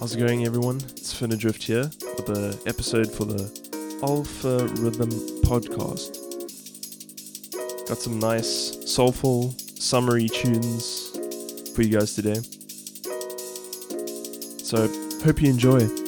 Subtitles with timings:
[0.00, 0.78] How's it going, everyone?
[0.92, 3.42] It's Drift here with the episode for the
[4.02, 5.10] Alpha Rhythm
[5.44, 6.16] podcast.
[7.86, 11.10] Got some nice, soulful, summery tunes
[11.74, 12.40] for you guys today.
[14.64, 14.88] So,
[15.22, 15.99] hope you enjoy.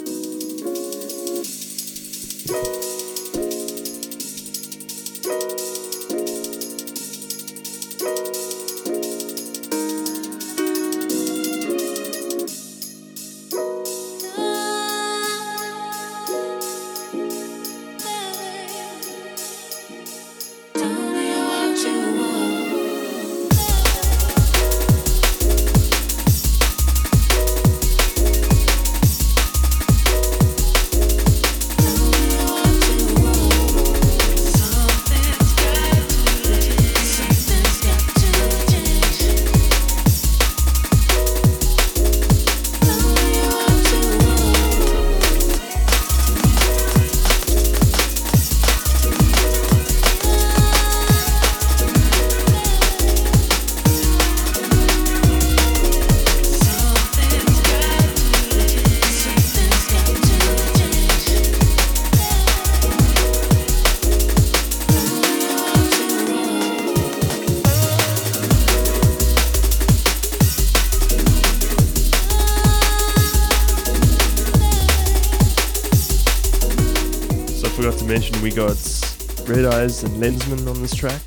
[80.23, 81.21] Lenzman on this track,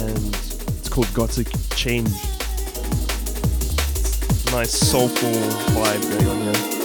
[0.00, 0.34] and
[0.78, 1.44] it's called Got to
[1.76, 2.08] Change.
[4.50, 5.30] Nice soulful
[5.74, 6.77] vibe going on here.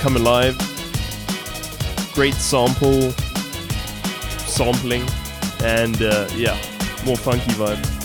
[0.00, 0.56] Come Alive,
[2.14, 3.10] great sample,
[4.46, 5.06] sampling,
[5.62, 6.58] and uh, yeah,
[7.04, 7.99] more funky vibe.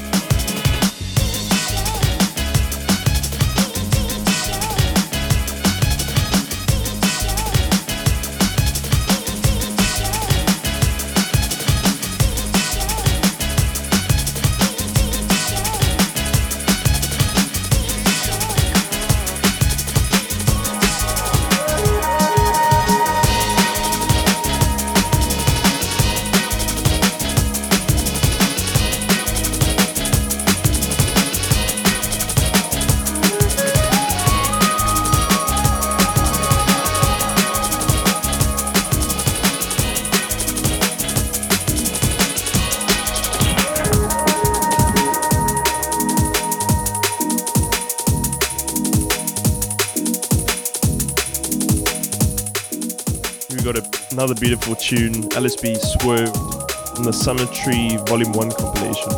[54.46, 56.38] Beautiful tune, LSB Swerved,
[57.00, 59.12] on the Summer Tree Volume 1 compilation.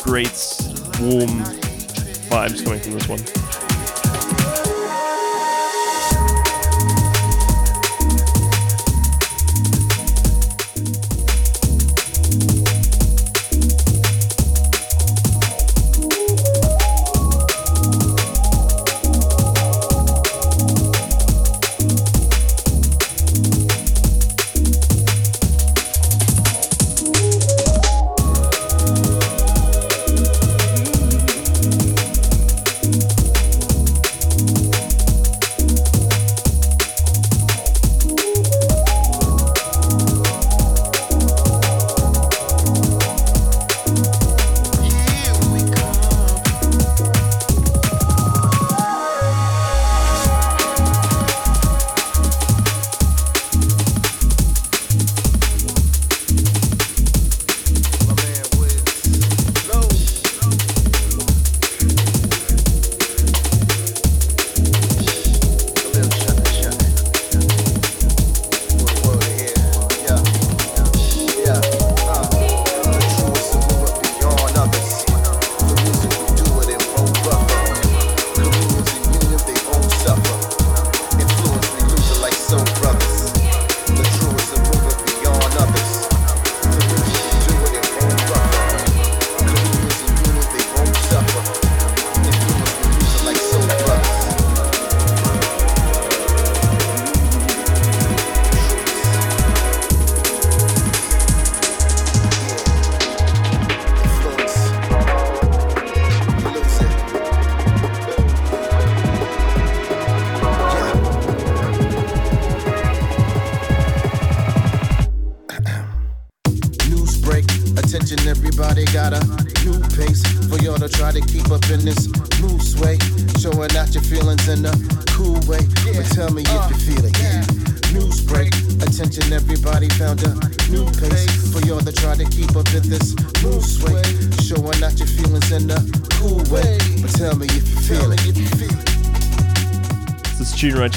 [0.00, 0.28] Great,
[1.00, 1.42] warm
[2.30, 3.37] vibes coming from this one.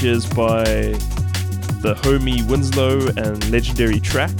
[0.03, 0.63] is by
[1.81, 4.31] the homie Winslow and Legendary Track.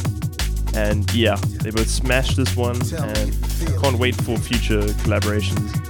[0.76, 3.36] And yeah, they both smashed this one and
[3.82, 5.81] can't wait for future collaborations.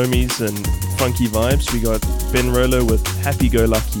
[0.00, 0.66] homies and
[0.98, 1.72] funky vibes.
[1.72, 2.00] We got
[2.32, 3.99] Ben Rolo with Happy Go Lucky.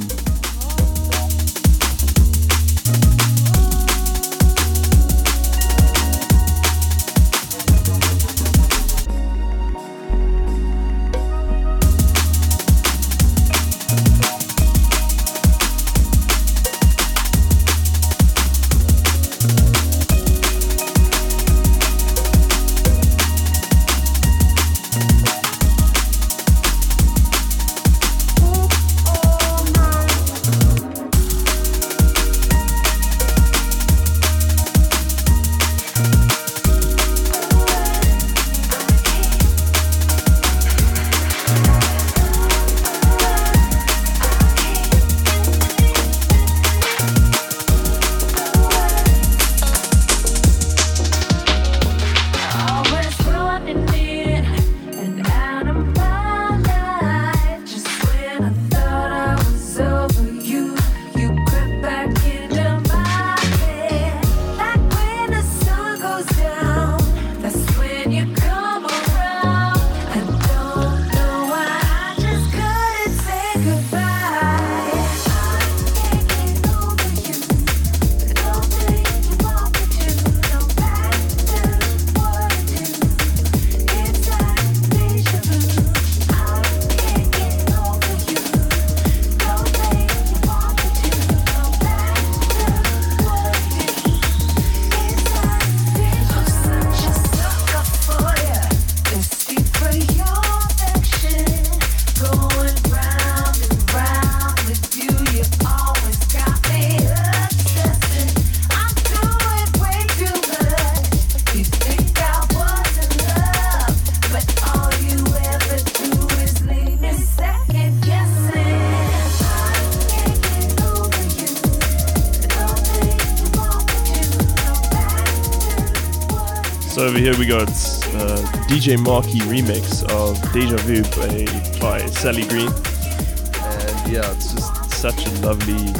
[127.20, 132.68] here we got uh, DJ Marky remix of Deja Vu by, by Sally Green.
[132.68, 135.92] And yeah, it's just such a lovely,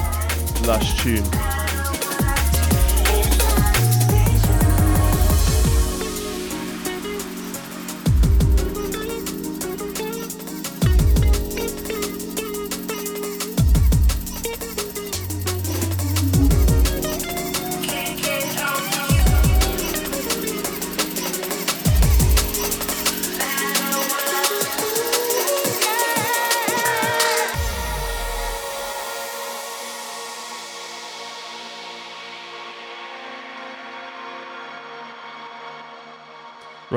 [0.66, 1.24] lush tune.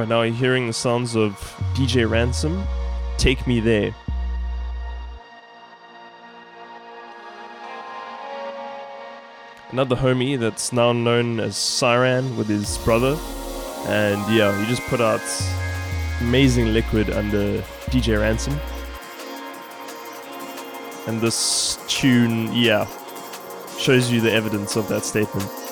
[0.04, 1.32] Right now, you're hearing the sounds of
[1.76, 2.62] DJ Ransom.
[3.18, 3.96] Take Me There.
[9.72, 13.18] Another homie that's now known as Siran with his brother.
[13.86, 15.22] And yeah, he just put out
[16.20, 18.60] amazing liquid under DJ Ransom.
[21.08, 22.88] And this tune, yeah,
[23.78, 25.63] shows you the evidence of that statement.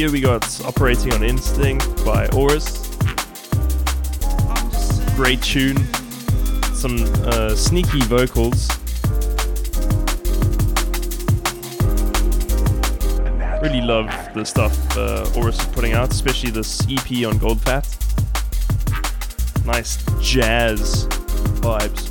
[0.00, 2.88] Here we got Operating on Instinct by Oris.
[5.14, 5.76] Great tune.
[6.72, 8.66] Some uh, sneaky vocals.
[13.60, 17.84] Really love the stuff uh, Oris is putting out, especially this EP on Goldfat.
[19.66, 21.06] Nice jazz
[21.60, 22.09] vibes.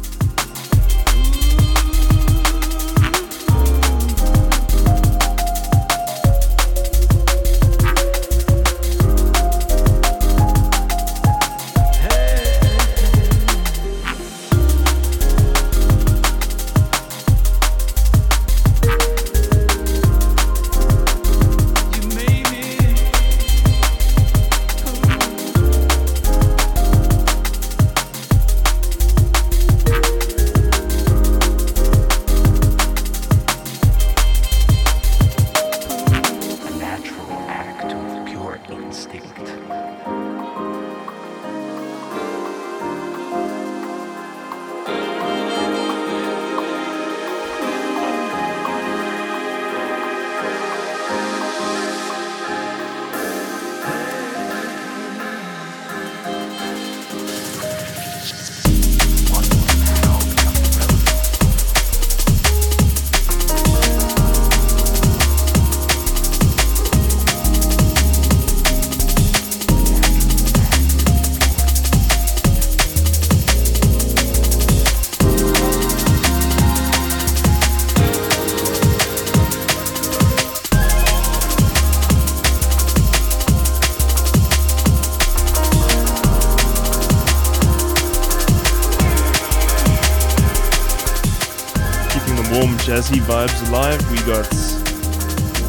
[92.59, 94.45] Warm jazzy vibes alive, we got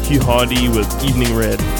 [0.05, 1.70] Hugh Hardy with Evening Red.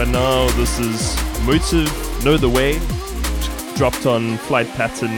[0.00, 2.78] Right now, this is Motive Know the Way,
[3.76, 5.10] dropped on Flight Pattern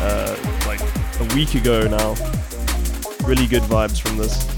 [0.00, 0.34] uh,
[0.66, 0.80] like
[1.20, 2.14] a week ago now.
[3.28, 4.48] Really good vibes from this.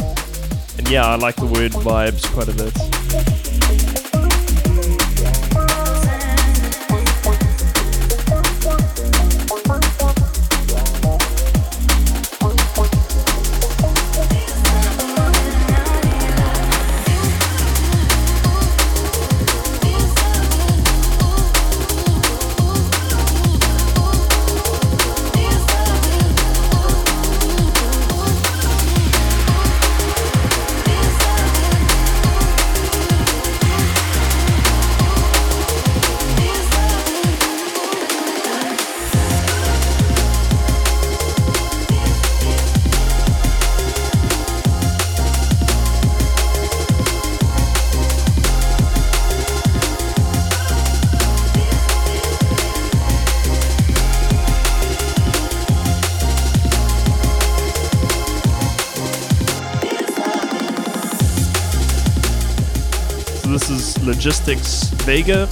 [0.79, 3.54] And yeah, I like the word vibes quite a bit.
[64.25, 65.47] Logistics Vega.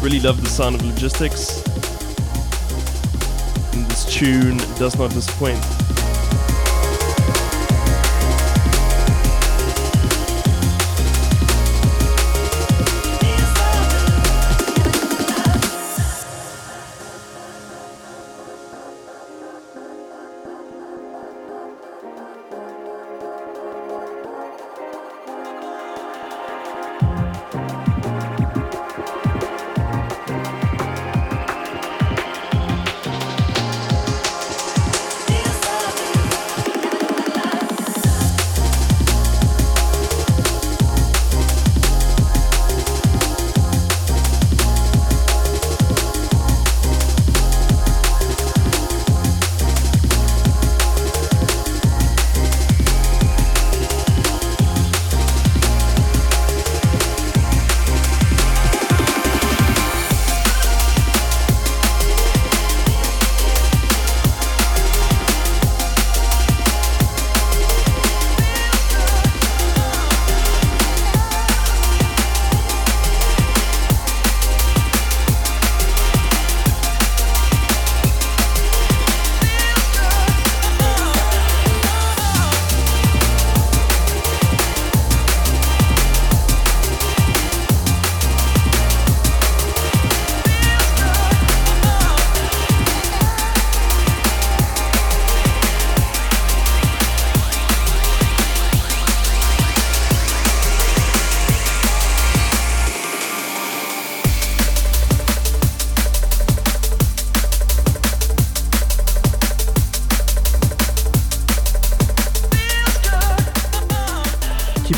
[0.00, 1.60] Really love the sound of Logistics.
[3.74, 5.83] And this tune does not disappoint.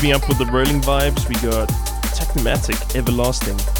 [0.07, 1.67] Keeping up with the rolling vibes, we got
[2.15, 3.76] Technimatic Everlasting.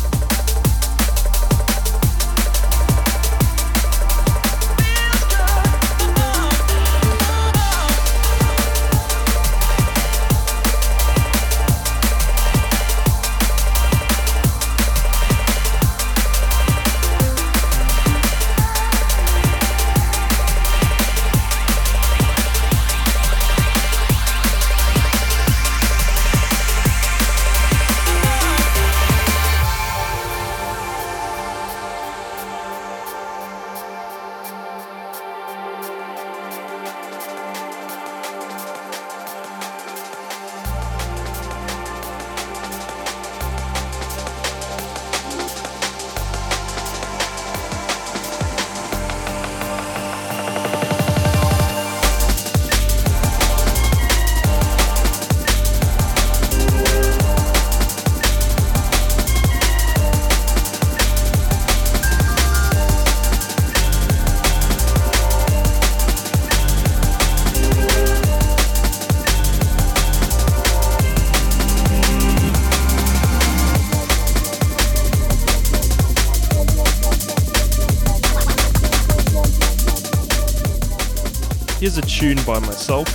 [82.17, 83.07] Tune by myself,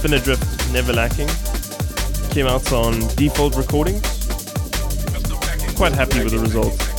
[0.00, 1.28] Finadrift Never Lacking.
[2.30, 4.00] Came out on default recordings.
[5.76, 6.91] Quite happy with the result.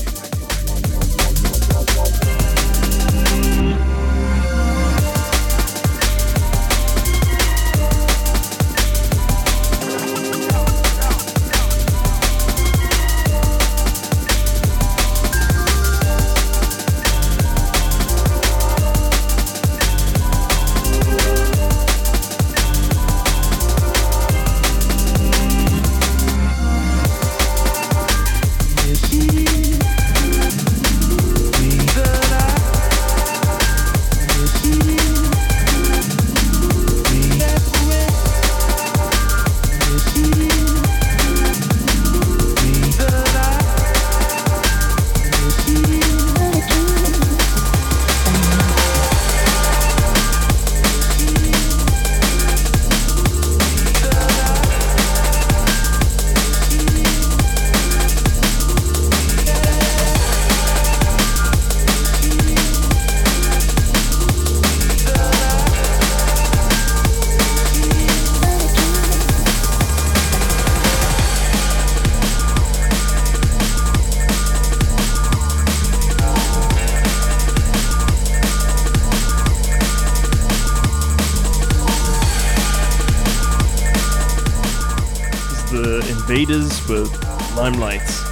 [86.53, 88.22] Invaders with Limelight.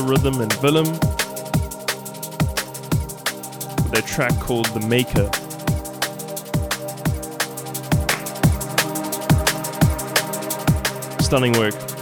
[0.00, 0.90] Rhythm and Willem
[3.82, 5.30] with their track called The Maker.
[11.22, 11.93] Stunning work.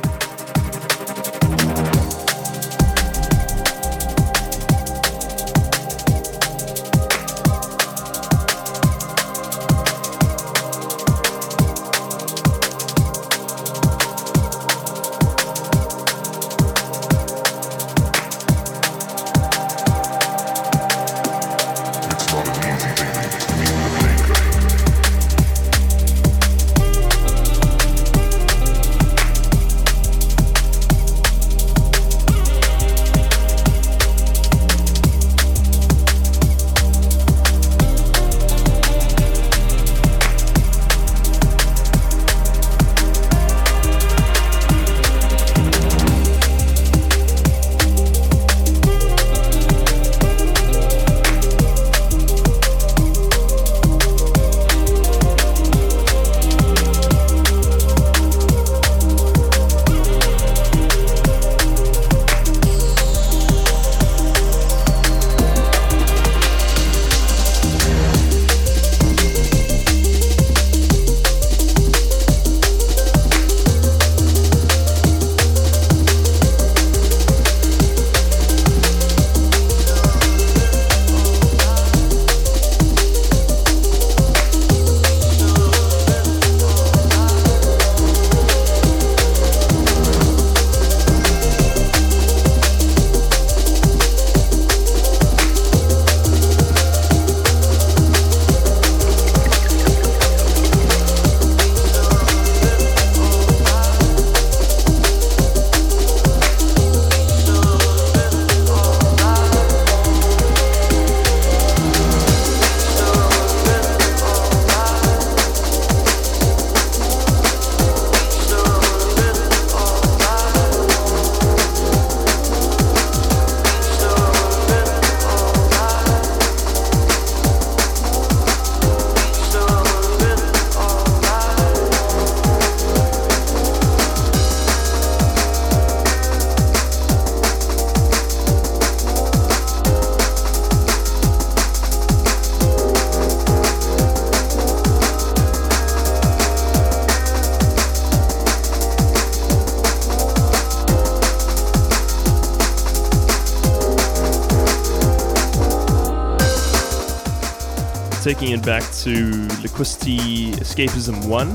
[158.35, 161.49] Taking it back to Liquidity Escapism 1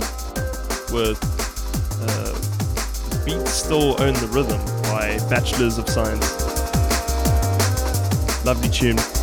[0.93, 1.17] with
[2.03, 6.45] uh, Beats Still Own the Rhythm by Bachelors of Science.
[8.45, 9.16] Lovely tune.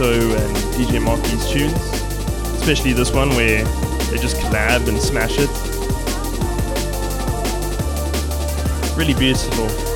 [0.00, 1.74] And DJ Marky's tunes,
[2.58, 3.62] especially this one where
[4.10, 5.50] they just collab and smash it.
[8.96, 9.91] Really beautiful.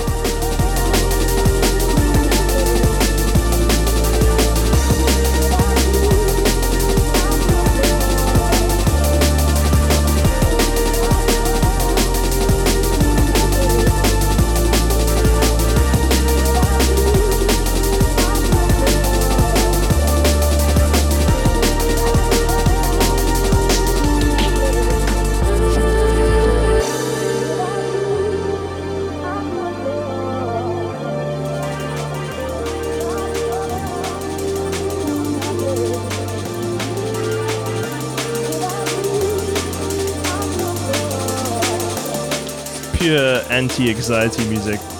[43.56, 44.95] Anti-anxiety music.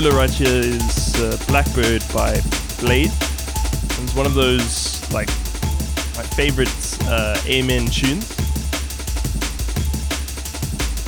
[0.00, 2.40] Roller right is uh, Blackbird by
[2.78, 3.10] Blade.
[3.10, 5.26] It's one of those like
[6.16, 6.68] my favorite
[7.04, 8.30] uh, Amen tunes.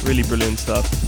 [0.02, 0.99] Really brilliant stuff.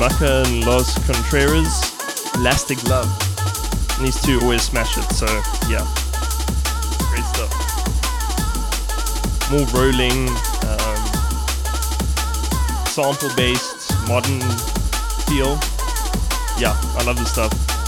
[0.00, 1.92] Maka and Los Contreras,
[2.36, 3.06] Elastic Love.
[3.98, 5.26] And these two always smash it, so
[5.68, 5.84] yeah.
[7.10, 7.52] Great stuff.
[9.52, 10.26] More rolling,
[10.64, 11.02] um,
[12.86, 14.40] sample based, modern
[15.28, 15.58] feel.
[16.58, 17.79] Yeah, I love this stuff.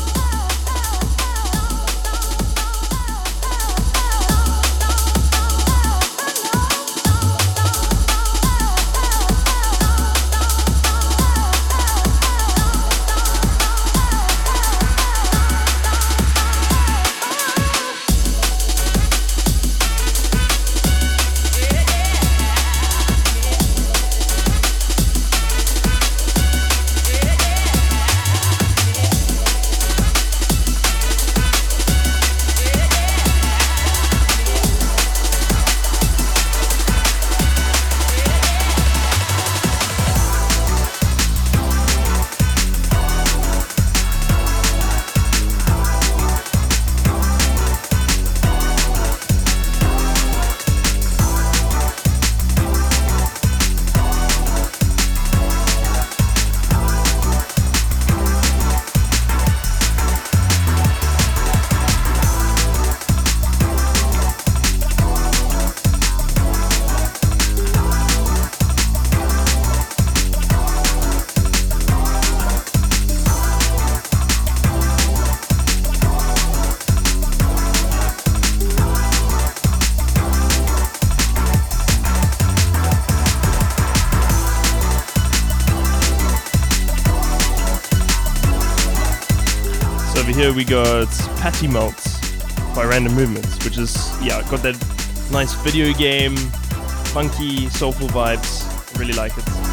[90.55, 92.19] We got Patty Melts
[92.75, 94.77] by Random Movements, which is yeah, got that
[95.31, 96.37] nice video game,
[97.15, 98.99] funky, soulful vibes.
[98.99, 99.72] Really like it.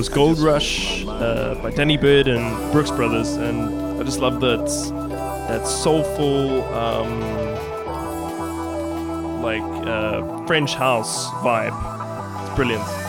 [0.00, 4.64] Was Gold Rush uh, by Danny Byrd and Brookes Brothers, and I just love that
[5.50, 7.20] that soulful, um,
[9.42, 11.76] like uh, French house vibe.
[12.46, 13.00] It's brilliant.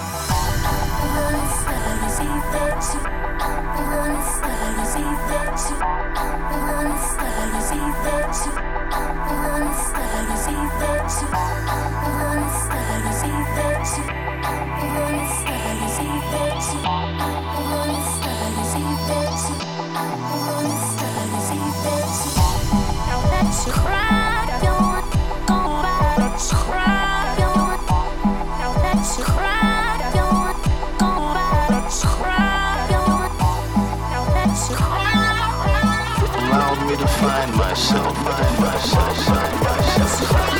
[36.51, 40.50] Allowed me to find myself, find myself, find myself.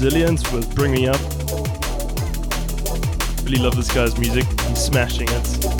[0.00, 1.20] Resilience with Bring Me Up.
[3.42, 4.44] Really love this guy's music.
[4.68, 5.77] He's smashing it.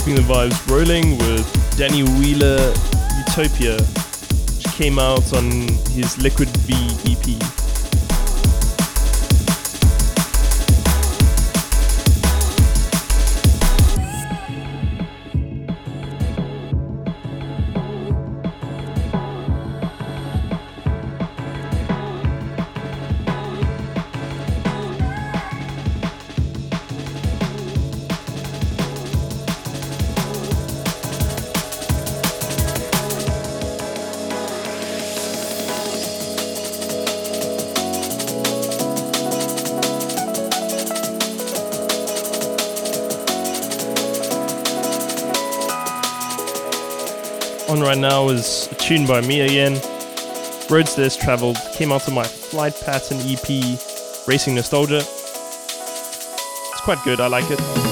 [0.00, 2.72] Vibes rolling with Danny Wheeler
[3.26, 3.76] Utopia,
[4.56, 5.50] which came out on
[5.90, 6.74] his Liquid V
[7.12, 7.61] EP.
[48.22, 49.72] Right a tune by me again.
[50.70, 53.48] Roads Less Traveled came out on my Flight Pattern EP,
[54.28, 54.98] Racing Nostalgia.
[54.98, 57.91] It's quite good, I like it.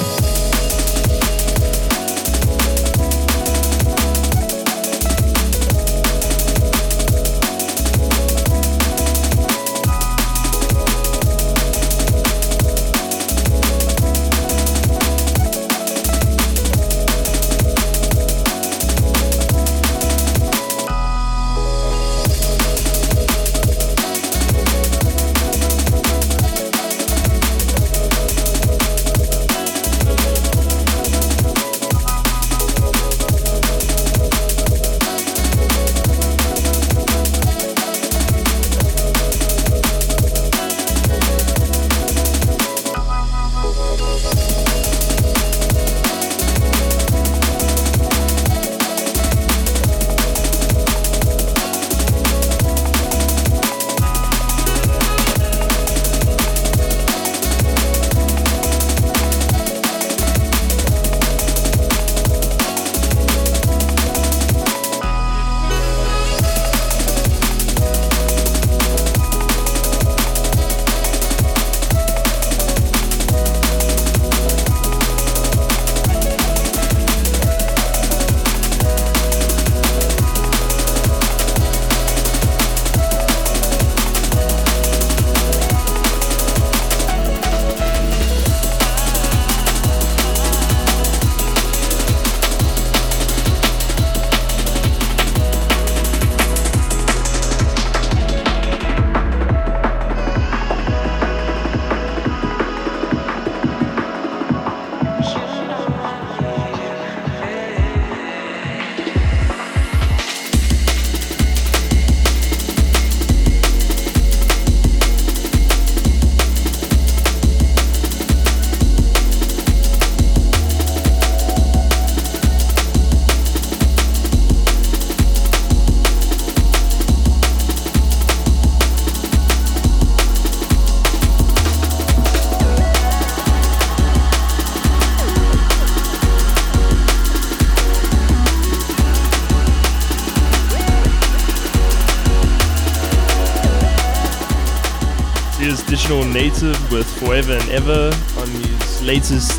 [146.32, 149.52] Native with Forever and Ever on his latest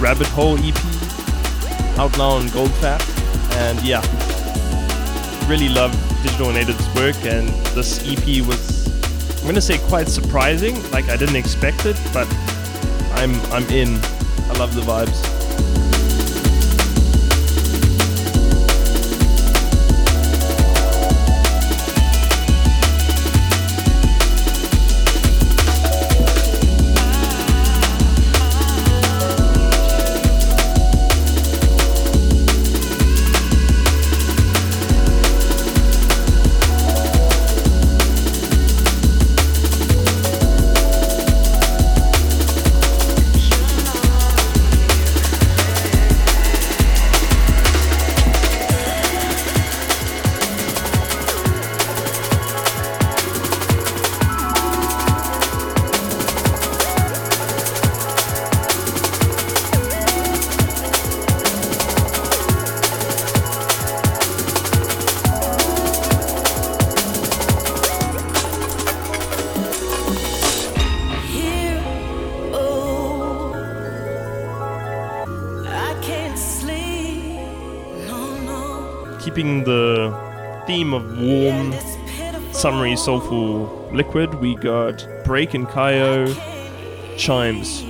[0.00, 0.76] Rabbit Hole EP,
[1.98, 3.00] out now on Goldfat.
[3.56, 4.02] And yeah,
[5.48, 5.92] really love
[6.22, 8.88] Digital Native's work, and this EP was,
[9.40, 10.74] I'm gonna say, quite surprising.
[10.90, 12.26] Like I didn't expect it, but
[13.12, 13.98] I'm I'm in.
[14.50, 15.27] I love the vibes.
[82.58, 86.26] Summery, soulful liquid, we got Break and Kaio
[87.16, 87.87] Chimes.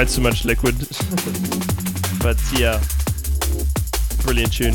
[0.00, 0.78] quite so much liquid.
[2.22, 2.82] but yeah,
[4.22, 4.74] brilliant tune.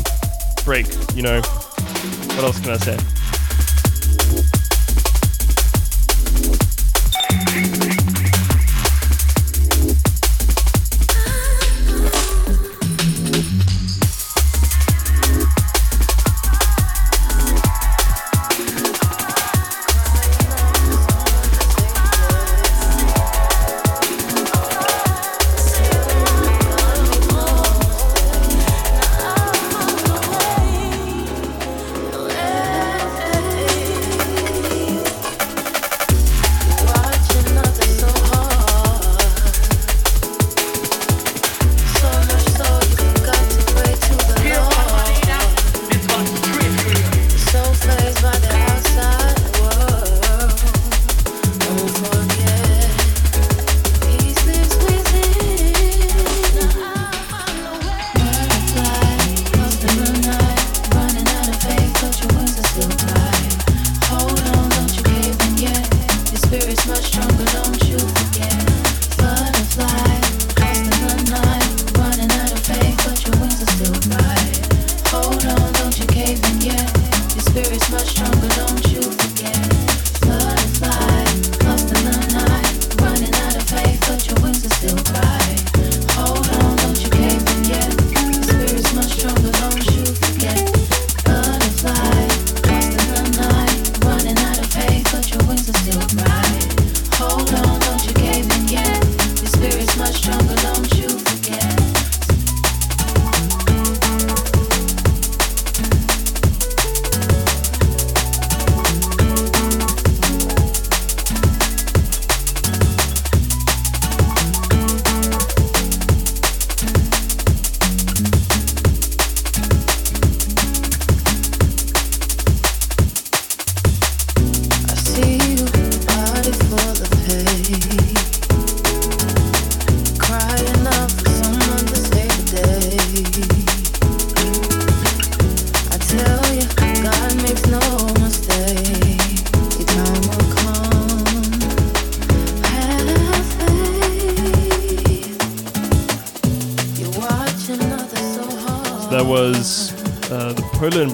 [0.64, 1.40] Break, you know.
[1.40, 3.15] What else can I say?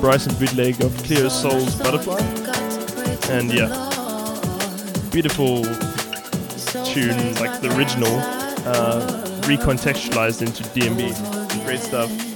[0.03, 2.19] Bryson Bridlake of Clear Souls Butterfly.
[3.31, 3.69] And yeah,
[5.13, 5.63] beautiful
[6.85, 8.13] tune, like the original,
[8.67, 11.65] uh, recontextualized into DnB.
[11.65, 12.32] Great stuff.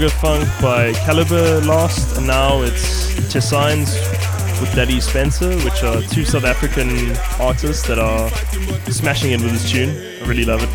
[0.00, 3.92] Just Funk by Calibre last, and now it's Tessines
[4.58, 8.30] with Daddy Spencer, which are two South African artists that are
[8.90, 9.90] smashing it with this tune.
[10.22, 10.69] I really love it.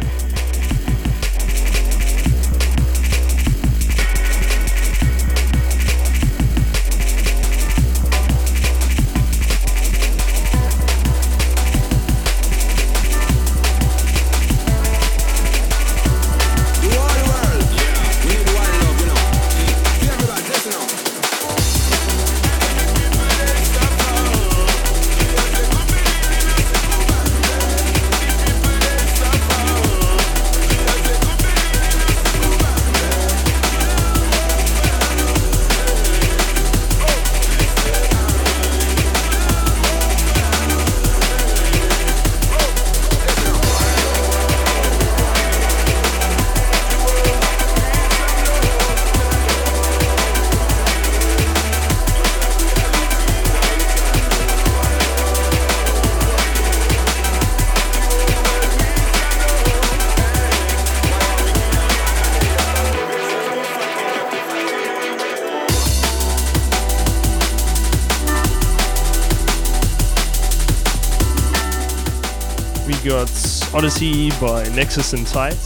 [73.75, 75.57] Odyssey by Nexus and Tight,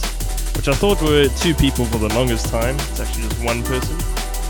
[0.56, 2.74] which I thought were two people for the longest time.
[2.74, 3.96] It's actually just one person.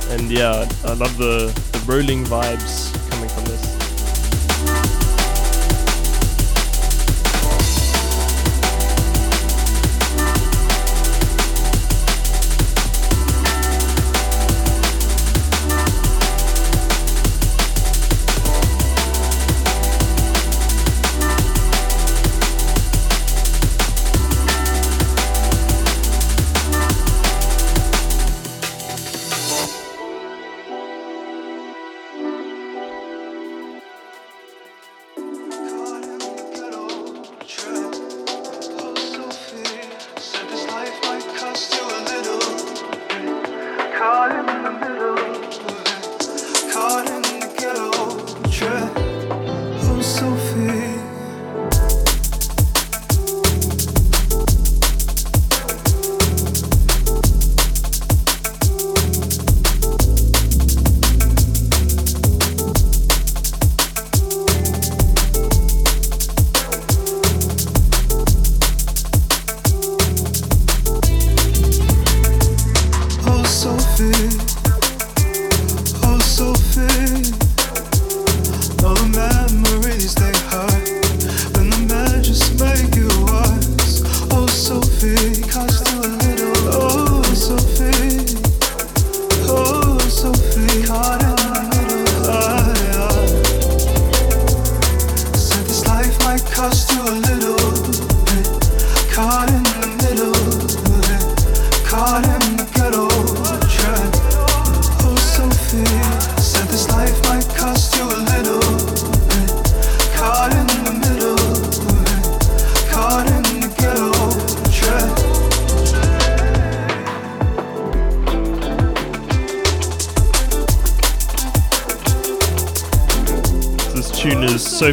[0.08, 2.96] And yeah, I love the, the rolling vibes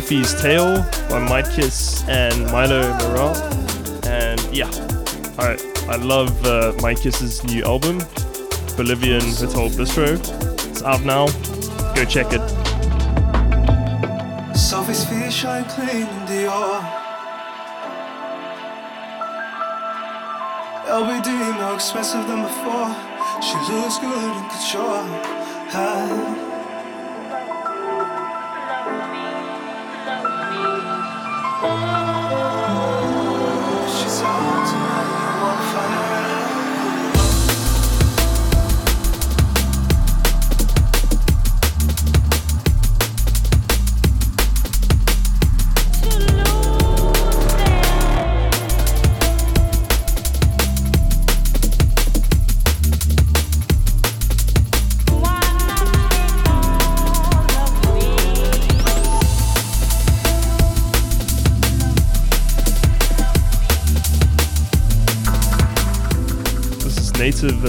[0.07, 3.35] Sophie's Tale by Mike Kiss and Milo Morale.
[4.05, 4.69] And yeah,
[5.37, 5.57] I,
[5.89, 7.97] I love uh, Mike Kiss's new album,
[8.77, 10.13] Bolivian Hotel Bistro.
[10.69, 11.27] It's out now.
[11.93, 12.39] Go check it.
[14.55, 16.79] Sophie's feet shine clean in Dior.
[20.87, 22.95] LBD more expensive than before.
[23.43, 25.03] She looks good in couture.
[25.75, 26.46] Ah.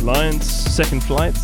[0.08, 1.36] Second Flight.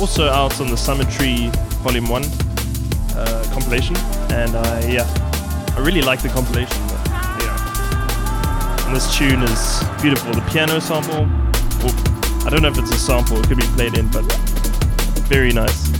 [0.00, 1.50] Also out on the Summer Tree
[1.84, 3.94] Volume 1 uh, compilation.
[4.32, 6.78] And I, yeah, I really like the compilation.
[6.88, 8.86] yeah.
[8.86, 10.32] And this tune is beautiful.
[10.32, 11.28] The piano sample,
[11.84, 14.24] well, I don't know if it's a sample, it could be played in, but
[15.28, 15.90] very nice.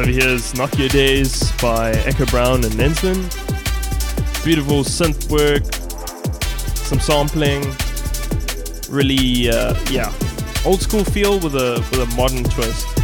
[0.00, 3.20] Over here is Nokia Days by Echo Brown and Lenzman.
[4.42, 5.62] Beautiful synth work,
[6.74, 7.60] some sampling,
[8.88, 10.10] really uh, yeah,
[10.64, 12.99] old school feel with a with a modern twist.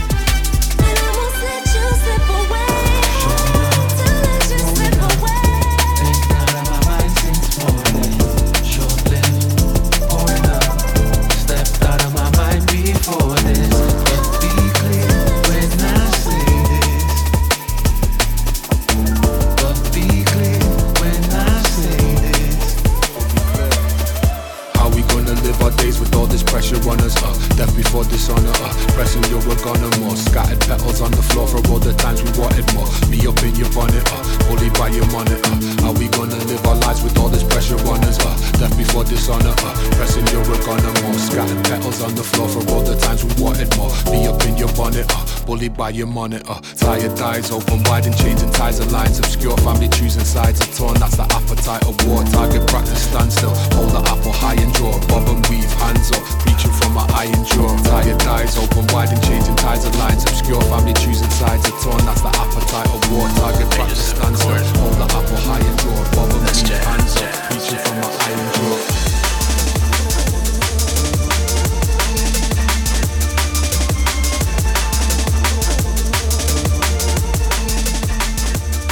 [45.77, 46.57] By your monitor.
[46.77, 49.19] Tired eyes open wide and changing ties and lines.
[49.19, 50.95] Obscure family choosing sides are torn.
[50.99, 52.25] That's the appetite of war.
[52.25, 53.55] Target practice standstill.
[53.77, 54.97] Hold the apple high and draw.
[55.07, 56.25] Bob and weave, hands up.
[56.47, 57.77] Reaching for my iron jaw.
[57.85, 60.25] Tired eyes open wide and changing ties and lines.
[60.25, 62.03] Obscure family choosing sides are torn.
[62.09, 63.29] That's the appetite of war.
[63.37, 64.57] Target practice standstill.
[64.81, 66.01] Hold the apple high and draw.
[66.17, 67.31] Bob and weave, hands up.
[67.53, 68.76] Reaching for my iron jaw.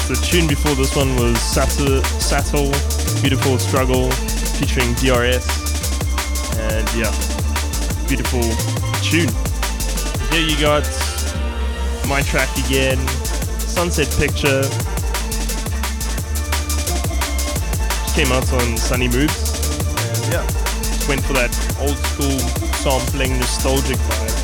[0.06, 2.70] The tune before this one was Satl
[3.22, 4.10] Beautiful Struggle
[4.60, 5.48] featuring DRS.
[6.60, 7.10] And yeah,
[8.06, 8.42] beautiful
[9.00, 9.32] tune.
[10.30, 10.84] Here you got
[12.06, 12.98] my track again,
[13.58, 14.60] Sunset Picture.
[18.02, 19.70] Just came out on Sunny Moves.
[19.96, 20.46] And yeah,
[20.84, 22.38] just went for that old school
[22.84, 24.43] sampling nostalgic vibe.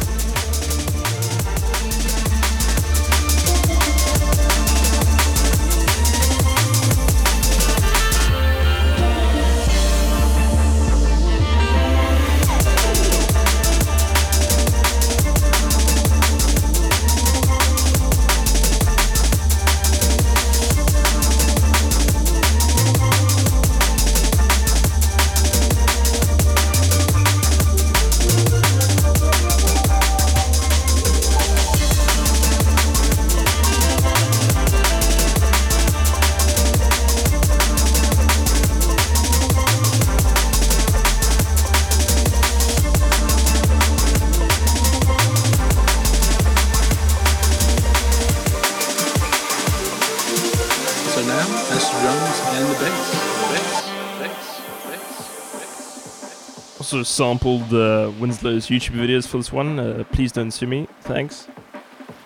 [57.21, 59.79] Sampled uh, Winslow's YouTube videos for this one.
[59.79, 60.89] Uh, please don't sue me.
[61.03, 61.49] Thanks.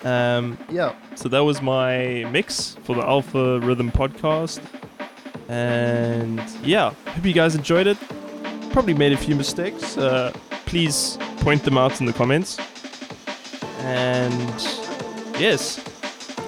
[0.05, 4.61] Um, yeah, so that was my mix for the Alpha Rhythm podcast.
[5.49, 7.99] And yeah, hope you guys enjoyed it.
[8.70, 9.99] Probably made a few mistakes.
[9.99, 10.32] Uh,
[10.64, 12.57] please point them out in the comments.
[13.80, 14.55] And
[15.40, 15.82] yes,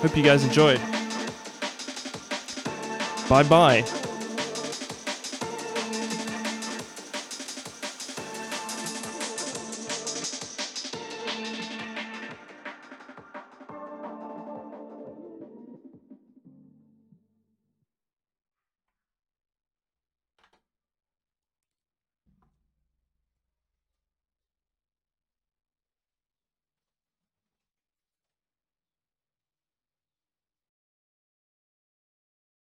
[0.02, 0.80] hope you guys enjoyed.
[3.28, 4.05] Bye bye.